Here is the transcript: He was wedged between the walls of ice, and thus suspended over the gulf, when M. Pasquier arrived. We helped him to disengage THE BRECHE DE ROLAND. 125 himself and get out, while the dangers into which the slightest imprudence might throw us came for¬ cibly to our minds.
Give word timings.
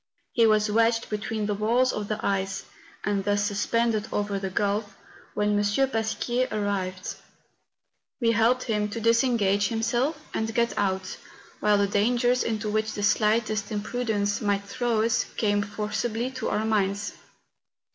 He 0.31 0.47
was 0.47 0.67
wedged 0.71 1.11
between 1.11 1.45
the 1.45 1.53
walls 1.53 1.93
of 1.93 2.11
ice, 2.23 2.65
and 3.03 3.23
thus 3.23 3.43
suspended 3.43 4.07
over 4.11 4.39
the 4.39 4.49
gulf, 4.49 4.97
when 5.35 5.49
M. 5.49 5.63
Pasquier 5.91 6.47
arrived. 6.51 7.13
We 8.19 8.31
helped 8.31 8.63
him 8.63 8.89
to 8.89 8.99
disengage 8.99 9.69
THE 9.69 9.75
BRECHE 9.75 9.91
DE 9.91 9.97
ROLAND. 9.99 10.13
125 10.33 10.47
himself 10.47 10.55
and 10.55 10.55
get 10.55 10.75
out, 10.75 11.17
while 11.59 11.77
the 11.77 11.85
dangers 11.85 12.43
into 12.43 12.67
which 12.67 12.93
the 12.93 13.03
slightest 13.03 13.71
imprudence 13.71 14.41
might 14.41 14.63
throw 14.63 15.03
us 15.03 15.25
came 15.37 15.63
for¬ 15.63 15.89
cibly 15.93 16.33
to 16.33 16.49
our 16.49 16.65
minds. 16.65 17.13